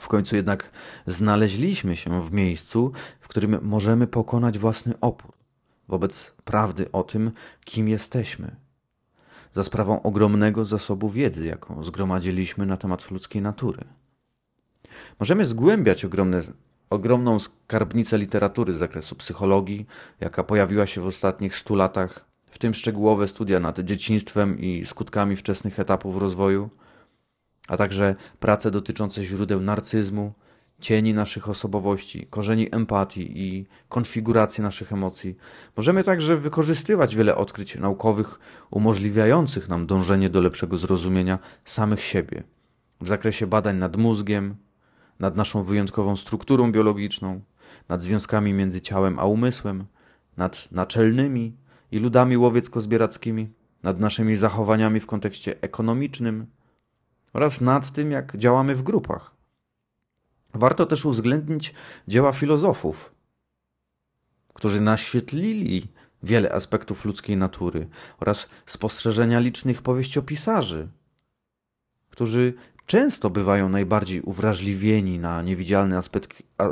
W 0.00 0.08
końcu 0.08 0.36
jednak 0.36 0.70
znaleźliśmy 1.06 1.96
się 1.96 2.22
w 2.22 2.32
miejscu, 2.32 2.92
w 3.20 3.28
którym 3.28 3.58
możemy 3.62 4.06
pokonać 4.06 4.58
własny 4.58 4.94
opór 5.00 5.38
wobec 5.88 6.32
prawdy 6.44 6.92
o 6.92 7.02
tym, 7.02 7.30
kim 7.64 7.88
jesteśmy, 7.88 8.56
za 9.52 9.64
sprawą 9.64 10.02
ogromnego 10.02 10.64
zasobu 10.64 11.10
wiedzy, 11.10 11.46
jaką 11.46 11.84
zgromadziliśmy 11.84 12.66
na 12.66 12.76
temat 12.76 13.10
ludzkiej 13.10 13.42
natury. 13.42 13.84
Możemy 15.20 15.46
zgłębiać 15.46 16.04
ogromne, 16.04 16.42
ogromną 16.90 17.38
skarbnicę 17.38 18.18
literatury 18.18 18.74
z 18.74 18.76
zakresu 18.76 19.16
psychologii, 19.16 19.86
jaka 20.20 20.44
pojawiła 20.44 20.86
się 20.86 21.00
w 21.00 21.06
ostatnich 21.06 21.56
stu 21.56 21.74
latach, 21.74 22.24
w 22.50 22.58
tym 22.58 22.74
szczegółowe 22.74 23.28
studia 23.28 23.60
nad 23.60 23.80
dzieciństwem 23.80 24.58
i 24.58 24.86
skutkami 24.86 25.36
wczesnych 25.36 25.80
etapów 25.80 26.16
rozwoju, 26.16 26.70
a 27.68 27.76
także 27.76 28.14
prace 28.40 28.70
dotyczące 28.70 29.24
źródeł 29.24 29.60
narcyzmu, 29.60 30.32
cieni 30.80 31.14
naszych 31.14 31.48
osobowości, 31.48 32.26
korzeni 32.30 32.68
empatii 32.74 33.40
i 33.40 33.66
konfiguracji 33.88 34.62
naszych 34.62 34.92
emocji. 34.92 35.36
Możemy 35.76 36.04
także 36.04 36.36
wykorzystywać 36.36 37.16
wiele 37.16 37.36
odkryć 37.36 37.76
naukowych 37.76 38.40
umożliwiających 38.70 39.68
nam 39.68 39.86
dążenie 39.86 40.30
do 40.30 40.40
lepszego 40.40 40.78
zrozumienia 40.78 41.38
samych 41.64 42.02
siebie 42.02 42.42
w 43.00 43.08
zakresie 43.08 43.46
badań 43.46 43.76
nad 43.76 43.96
mózgiem, 43.96 44.56
nad 45.18 45.36
naszą 45.36 45.62
wyjątkową 45.62 46.16
strukturą 46.16 46.72
biologiczną, 46.72 47.40
nad 47.88 48.02
związkami 48.02 48.52
między 48.52 48.80
ciałem 48.80 49.18
a 49.18 49.24
umysłem, 49.24 49.86
nad 50.36 50.72
naczelnymi 50.72 51.56
i 51.92 51.98
ludami 51.98 52.36
łowiecko-zbierackimi, 52.36 53.48
nad 53.82 54.00
naszymi 54.00 54.36
zachowaniami 54.36 55.00
w 55.00 55.06
kontekście 55.06 55.60
ekonomicznym 55.60 56.46
oraz 57.32 57.60
nad 57.60 57.90
tym, 57.92 58.10
jak 58.10 58.36
działamy 58.36 58.74
w 58.74 58.82
grupach. 58.82 59.34
Warto 60.54 60.86
też 60.86 61.04
uwzględnić 61.04 61.74
dzieła 62.08 62.32
filozofów, 62.32 63.14
którzy 64.54 64.80
naświetlili 64.80 65.88
wiele 66.22 66.52
aspektów 66.52 67.04
ludzkiej 67.04 67.36
natury 67.36 67.88
oraz 68.20 68.48
spostrzeżenia 68.66 69.40
licznych 69.40 69.82
powieściopisarzy, 69.82 70.88
którzy 72.10 72.54
często 72.88 73.30
bywają 73.30 73.68
najbardziej 73.68 74.20
uwrażliwieni 74.20 75.18
na 75.18 75.42
niewidzialne 75.42 75.98
aspekty, 75.98 76.36
a, 76.58 76.68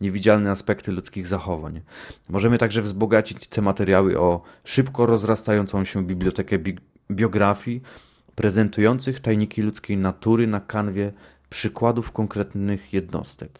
niewidzialne 0.00 0.50
aspekty 0.50 0.92
ludzkich 0.92 1.26
zachowań. 1.26 1.80
Możemy 2.28 2.58
także 2.58 2.82
wzbogacić 2.82 3.48
te 3.48 3.62
materiały 3.62 4.20
o 4.20 4.42
szybko 4.64 5.06
rozrastającą 5.06 5.84
się 5.84 6.06
bibliotekę 6.06 6.58
bi 6.58 6.76
biografii 7.10 7.82
prezentujących 8.34 9.20
tajniki 9.20 9.62
ludzkiej 9.62 9.96
natury 9.96 10.46
na 10.46 10.60
kanwie 10.60 11.12
przykładów 11.50 12.12
konkretnych 12.12 12.92
jednostek. 12.92 13.58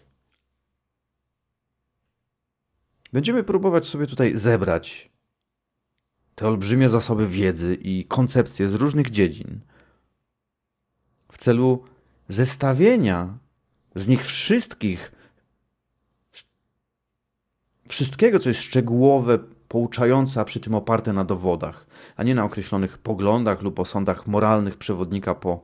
Będziemy 3.13 3.45
próbować 3.45 3.87
sobie 3.87 4.07
tutaj 4.07 4.39
zebrać 4.39 5.11
te 6.35 6.49
olbrzymie 6.49 6.89
zasoby 6.89 7.27
wiedzy 7.27 7.79
i 7.81 8.05
koncepcje 8.05 8.69
z 8.69 8.75
różnych 8.75 9.11
dziedzin 9.11 9.61
w 11.33 11.39
celu 11.39 11.85
zestawienia 12.29 13.39
z 13.95 14.09
nich 14.09 14.25
wszystkich, 14.27 15.13
wszystkiego, 17.89 18.39
co 18.39 18.49
jest 18.49 18.61
szczegółowe, 18.61 19.39
pouczające, 19.69 20.41
a 20.41 20.45
przy 20.45 20.61
tym 20.61 20.75
oparte 20.75 21.13
na 21.13 21.25
dowodach, 21.25 21.87
a 22.17 22.23
nie 22.23 22.35
na 22.35 22.45
określonych 22.45 22.99
poglądach 22.99 23.63
lub 23.63 23.81
osądach 23.81 24.27
moralnych 24.27 24.77
przewodnika 24.77 25.35
po 25.35 25.61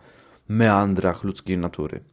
meandrach 0.48 1.24
ludzkiej 1.24 1.58
natury. 1.58 2.04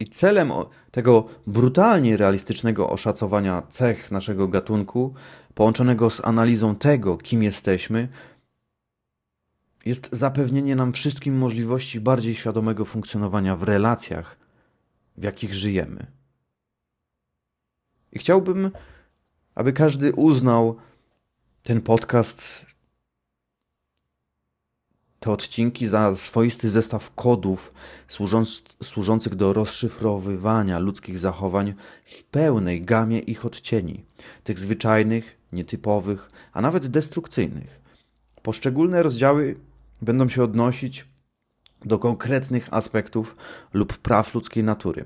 I 0.00 0.06
celem 0.06 0.52
tego 0.90 1.28
brutalnie 1.46 2.16
realistycznego 2.16 2.90
oszacowania 2.90 3.62
cech 3.70 4.10
naszego 4.10 4.48
gatunku, 4.48 5.14
połączonego 5.54 6.10
z 6.10 6.24
analizą 6.24 6.74
tego, 6.74 7.16
kim 7.16 7.42
jesteśmy, 7.42 8.08
jest 9.84 10.08
zapewnienie 10.12 10.76
nam 10.76 10.92
wszystkim 10.92 11.38
możliwości 11.38 12.00
bardziej 12.00 12.34
świadomego 12.34 12.84
funkcjonowania 12.84 13.56
w 13.56 13.62
relacjach, 13.62 14.36
w 15.16 15.22
jakich 15.22 15.54
żyjemy. 15.54 16.06
I 18.12 18.18
chciałbym, 18.18 18.70
aby 19.54 19.72
każdy 19.72 20.12
uznał 20.12 20.76
ten 21.62 21.80
podcast 21.82 22.66
te 25.20 25.30
odcinki 25.30 25.86
za 25.86 26.16
swoisty 26.16 26.70
zestaw 26.70 27.14
kodów 27.14 27.72
służąc, 28.08 28.62
służących 28.82 29.34
do 29.34 29.52
rozszyfrowywania 29.52 30.78
ludzkich 30.78 31.18
zachowań 31.18 31.74
w 32.04 32.24
pełnej 32.24 32.82
gamie 32.82 33.18
ich 33.18 33.44
odcieni, 33.44 34.04
tych 34.44 34.58
zwyczajnych, 34.58 35.36
nietypowych, 35.52 36.30
a 36.52 36.60
nawet 36.60 36.86
destrukcyjnych. 36.86 37.80
Poszczególne 38.42 39.02
rozdziały 39.02 39.56
będą 40.02 40.28
się 40.28 40.42
odnosić 40.42 41.06
do 41.84 41.98
konkretnych 41.98 42.68
aspektów 42.70 43.36
lub 43.72 43.98
praw 43.98 44.34
ludzkiej 44.34 44.64
natury. 44.64 45.04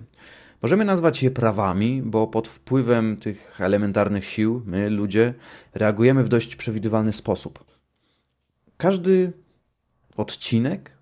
Możemy 0.62 0.84
nazwać 0.84 1.22
je 1.22 1.30
prawami, 1.30 2.02
bo 2.02 2.26
pod 2.26 2.48
wpływem 2.48 3.16
tych 3.16 3.60
elementarnych 3.60 4.24
sił 4.24 4.62
my, 4.66 4.90
ludzie, 4.90 5.34
reagujemy 5.74 6.24
w 6.24 6.28
dość 6.28 6.56
przewidywalny 6.56 7.12
sposób. 7.12 7.64
Każdy 8.76 9.32
odcinek 10.16 10.98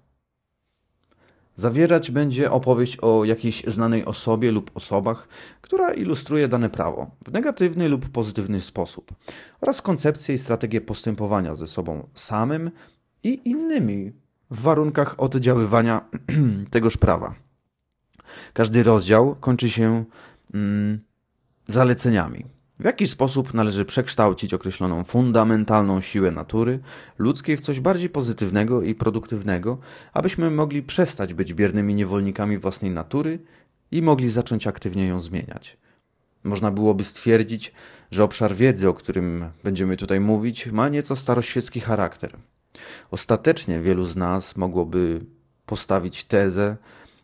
zawierać 1.57 2.11
będzie 2.11 2.51
opowieść 2.51 2.99
o 3.03 3.25
jakiejś 3.25 3.65
znanej 3.67 4.05
osobie 4.05 4.53
lub 4.53 4.71
osobach, 4.75 5.29
która 5.61 5.95
ilustruje 5.95 6.49
dane 6.49 6.71
prawo 6.71 7.11
w 7.27 7.33
negatywny 7.33 7.89
lub 7.89 8.09
pozytywny 8.09 8.61
sposób, 8.61 9.15
oraz 9.61 9.83
koncepcję 9.83 10.35
i 10.35 10.39
strategię 10.39 10.81
postępowania 10.81 11.55
ze 11.55 11.67
sobą 11.67 12.09
samym 12.15 12.71
i 13.27 13.41
innymi 13.45 14.13
w 14.51 14.61
warunkach 14.61 15.15
oddziaływania 15.19 16.01
tegoż 16.71 16.97
prawa. 16.97 17.35
Każdy 18.53 18.83
rozdział 18.83 19.37
kończy 19.41 19.71
się 19.71 20.05
mm, 20.55 21.01
zaleceniami 21.67 22.45
w 22.81 22.85
jaki 22.85 23.09
sposób 23.09 23.55
należy 23.55 23.85
przekształcić 23.85 24.55
określoną 24.55 25.05
fundamentalną 25.05 26.01
siłę 26.01 26.31
natury 26.31 26.79
ludzkiej 27.19 27.57
w 27.57 27.61
coś 27.61 27.81
bardziej 27.81 28.09
pozytywnego 28.09 28.83
i 28.83 28.95
produktywnego, 28.95 29.79
abyśmy 30.13 30.51
mogli 30.51 30.83
przestać 30.83 31.35
być 31.35 31.55
biernymi 31.55 31.95
niewolnikami 31.95 32.59
własnej 32.59 32.91
natury 32.91 33.39
i 33.91 34.03
mogli 34.03 34.29
zacząć 34.29 34.67
aktywnie 34.67 35.07
ją 35.07 35.21
zmieniać? 35.21 35.77
Można 36.45 36.71
byłoby 36.71 37.05
stwierdzić, 37.05 37.73
że 38.11 38.25
obszar 38.25 38.55
wiedzy, 38.55 38.89
o 38.89 38.95
którym 38.95 39.45
będziemy 39.65 39.97
tutaj 39.97 40.21
mówić, 40.21 40.67
ma 40.67 40.89
nieco 40.89 41.17
staroświecki 41.17 41.81
charakter. 41.81 42.37
Ostatecznie 43.11 43.81
wielu 43.81 44.05
z 44.05 44.17
nas 44.17 44.57
mogłoby 44.57 45.27
postawić 45.67 46.25
tezę, 46.25 46.77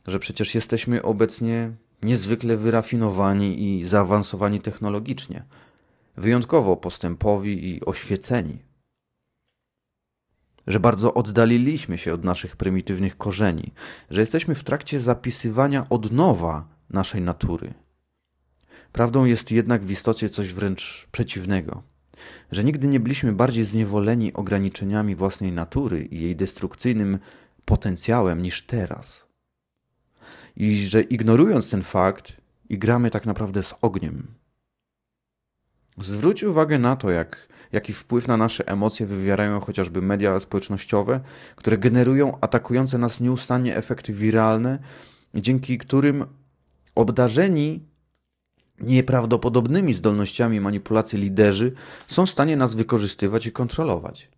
że 0.06 0.18
przecież 0.18 0.54
jesteśmy 0.54 1.02
obecnie 1.02 1.72
niezwykle 2.02 2.56
wyrafinowani 2.56 3.62
i 3.62 3.84
zaawansowani 3.84 4.60
technologicznie, 4.60 5.44
wyjątkowo 6.16 6.76
postępowi 6.76 7.68
i 7.68 7.84
oświeceni. 7.84 8.58
Że 10.66 10.80
bardzo 10.80 11.14
oddaliliśmy 11.14 11.98
się 11.98 12.14
od 12.14 12.24
naszych 12.24 12.56
prymitywnych 12.56 13.16
korzeni, 13.16 13.72
że 14.10 14.20
jesteśmy 14.20 14.54
w 14.54 14.64
trakcie 14.64 15.00
zapisywania 15.00 15.86
od 15.90 16.12
nowa 16.12 16.68
naszej 16.90 17.22
natury. 17.22 17.74
Prawdą 18.92 19.24
jest 19.24 19.52
jednak 19.52 19.84
w 19.84 19.90
istocie 19.90 20.28
coś 20.28 20.52
wręcz 20.52 21.08
przeciwnego, 21.12 21.82
że 22.52 22.64
nigdy 22.64 22.88
nie 22.88 23.00
byliśmy 23.00 23.32
bardziej 23.32 23.64
zniewoleni 23.64 24.32
ograniczeniami 24.32 25.14
własnej 25.14 25.52
natury 25.52 26.02
i 26.02 26.20
jej 26.20 26.36
destrukcyjnym 26.36 27.18
potencjałem 27.64 28.42
niż 28.42 28.66
teraz 28.66 29.32
i 30.56 30.76
że 30.76 31.02
ignorując 31.02 31.70
ten 31.70 31.82
fakt, 31.82 32.36
igramy 32.68 33.10
tak 33.10 33.26
naprawdę 33.26 33.62
z 33.62 33.74
ogniem. 33.82 34.26
Zwróć 35.98 36.42
uwagę 36.42 36.78
na 36.78 36.96
to, 36.96 37.10
jak, 37.10 37.48
jaki 37.72 37.92
wpływ 37.92 38.28
na 38.28 38.36
nasze 38.36 38.68
emocje 38.68 39.06
wywierają 39.06 39.60
chociażby 39.60 40.02
media 40.02 40.40
społecznościowe, 40.40 41.20
które 41.56 41.78
generują 41.78 42.38
atakujące 42.40 42.98
nas 42.98 43.20
nieustannie 43.20 43.76
efekty 43.76 44.12
wiralne, 44.12 44.78
dzięki 45.34 45.78
którym 45.78 46.24
obdarzeni 46.94 47.86
nieprawdopodobnymi 48.82 49.94
zdolnościami 49.94 50.60
manipulacji 50.60 51.18
liderzy 51.18 51.72
są 52.08 52.26
w 52.26 52.30
stanie 52.30 52.56
nas 52.56 52.74
wykorzystywać 52.74 53.46
i 53.46 53.52
kontrolować. 53.52 54.28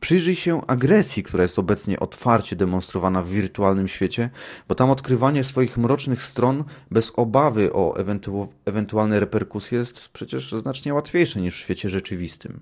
Przyjrzyj 0.00 0.34
się 0.34 0.66
agresji, 0.66 1.22
która 1.22 1.42
jest 1.42 1.58
obecnie 1.58 2.00
otwarcie 2.00 2.56
demonstrowana 2.56 3.22
w 3.22 3.28
wirtualnym 3.28 3.88
świecie, 3.88 4.30
bo 4.68 4.74
tam 4.74 4.90
odkrywanie 4.90 5.44
swoich 5.44 5.78
mrocznych 5.78 6.22
stron 6.22 6.64
bez 6.90 7.12
obawy 7.16 7.72
o 7.72 7.96
ewentu 7.96 8.52
ewentualne 8.64 9.20
reperkusje 9.20 9.78
jest 9.78 10.08
przecież 10.08 10.52
znacznie 10.52 10.94
łatwiejsze 10.94 11.40
niż 11.40 11.54
w 11.54 11.58
świecie 11.58 11.88
rzeczywistym. 11.88 12.60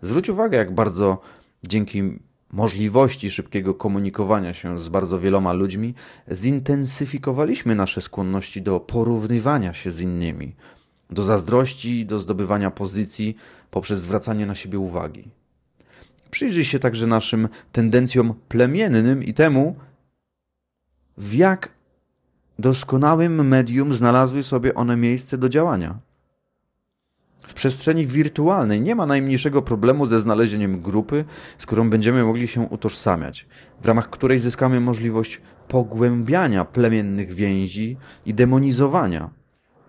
Zwróć 0.00 0.28
uwagę, 0.28 0.58
jak 0.58 0.74
bardzo 0.74 1.20
dzięki 1.64 2.18
możliwości 2.52 3.30
szybkiego 3.30 3.74
komunikowania 3.74 4.54
się 4.54 4.78
z 4.78 4.88
bardzo 4.88 5.18
wieloma 5.18 5.52
ludźmi 5.52 5.94
zintensyfikowaliśmy 6.32 7.74
nasze 7.74 8.00
skłonności 8.00 8.62
do 8.62 8.80
porównywania 8.80 9.74
się 9.74 9.90
z 9.90 10.00
innymi, 10.00 10.54
do 11.10 11.24
zazdrości, 11.24 12.06
do 12.06 12.20
zdobywania 12.20 12.70
pozycji 12.70 13.36
poprzez 13.70 14.00
zwracanie 14.00 14.46
na 14.46 14.54
siebie 14.54 14.78
uwagi. 14.78 15.28
Przyjrzyj 16.30 16.64
się 16.64 16.78
także 16.78 17.06
naszym 17.06 17.48
tendencjom 17.72 18.34
plemiennym 18.48 19.22
i 19.24 19.34
temu, 19.34 19.76
w 21.18 21.34
jak 21.34 21.68
doskonałym 22.58 23.48
medium 23.48 23.94
znalazły 23.94 24.42
sobie 24.42 24.74
one 24.74 24.96
miejsce 24.96 25.38
do 25.38 25.48
działania. 25.48 25.98
W 27.42 27.54
przestrzeni 27.54 28.06
wirtualnej 28.06 28.80
nie 28.80 28.94
ma 28.94 29.06
najmniejszego 29.06 29.62
problemu 29.62 30.06
ze 30.06 30.20
znalezieniem 30.20 30.82
grupy, 30.82 31.24
z 31.58 31.66
którą 31.66 31.90
będziemy 31.90 32.24
mogli 32.24 32.48
się 32.48 32.60
utożsamiać, 32.60 33.46
w 33.82 33.86
ramach 33.86 34.10
której 34.10 34.40
zyskamy 34.40 34.80
możliwość 34.80 35.40
pogłębiania 35.68 36.64
plemiennych 36.64 37.34
więzi 37.34 37.96
i 38.26 38.34
demonizowania, 38.34 39.30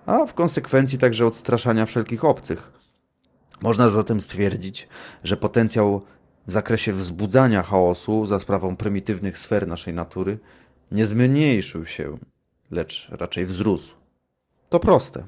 a 0.05 0.25
w 0.25 0.33
konsekwencji 0.33 0.97
także 0.97 1.25
odstraszania 1.25 1.85
wszelkich 1.85 2.25
obcych. 2.25 2.71
Można 3.61 3.89
zatem 3.89 4.21
stwierdzić, 4.21 4.87
że 5.23 5.37
potencjał 5.37 6.01
w 6.47 6.51
zakresie 6.51 6.93
wzbudzania 6.93 7.63
chaosu 7.63 8.25
za 8.25 8.39
sprawą 8.39 8.75
prymitywnych 8.75 9.37
sfer 9.37 9.67
naszej 9.67 9.93
natury 9.93 10.39
nie 10.91 11.05
zmniejszył 11.05 11.85
się, 11.85 12.17
lecz 12.71 13.09
raczej 13.11 13.45
wzrósł. 13.45 13.95
To 14.69 14.79
proste. 14.79 15.23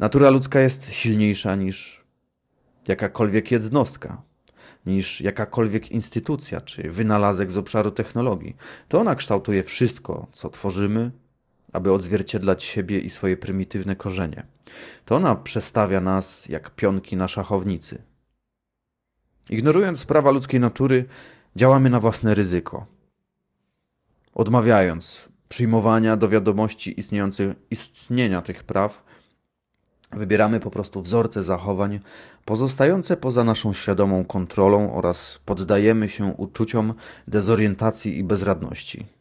Natura 0.00 0.30
ludzka 0.30 0.60
jest 0.60 0.92
silniejsza 0.92 1.56
niż 1.56 2.04
jakakolwiek 2.88 3.50
jednostka, 3.50 4.22
niż 4.86 5.20
jakakolwiek 5.20 5.90
instytucja 5.90 6.60
czy 6.60 6.90
wynalazek 6.90 7.52
z 7.52 7.56
obszaru 7.56 7.90
technologii. 7.90 8.56
To 8.88 9.00
ona 9.00 9.14
kształtuje 9.14 9.62
wszystko, 9.62 10.26
co 10.32 10.50
tworzymy, 10.50 11.10
aby 11.72 11.92
odzwierciedlać 11.92 12.64
siebie 12.64 12.98
i 12.98 13.10
swoje 13.10 13.36
prymitywne 13.36 13.96
korzenie. 13.96 14.46
To 15.04 15.16
ona 15.16 15.36
przestawia 15.36 16.00
nas 16.00 16.48
jak 16.48 16.70
pionki 16.70 17.16
na 17.16 17.28
szachownicy. 17.28 18.02
Ignorując 19.50 20.04
prawa 20.04 20.30
ludzkiej 20.30 20.60
natury, 20.60 21.04
działamy 21.56 21.90
na 21.90 22.00
własne 22.00 22.34
ryzyko. 22.34 22.86
Odmawiając 24.34 25.28
przyjmowania 25.48 26.16
do 26.16 26.28
wiadomości 26.28 27.00
istnienia 27.70 28.42
tych 28.42 28.64
praw, 28.64 29.09
wybieramy 30.12 30.60
po 30.60 30.70
prostu 30.70 31.02
wzorce 31.02 31.42
zachowań 31.42 32.00
pozostające 32.44 33.16
poza 33.16 33.44
naszą 33.44 33.72
świadomą 33.72 34.24
kontrolą 34.24 34.92
oraz 34.94 35.40
poddajemy 35.44 36.08
się 36.08 36.24
uczuciom 36.24 36.94
dezorientacji 37.28 38.18
i 38.18 38.24
bezradności. 38.24 39.19